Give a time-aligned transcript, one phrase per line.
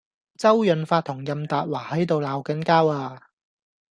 [0.35, 3.21] 周潤發同任達華喺度鬧緊交呀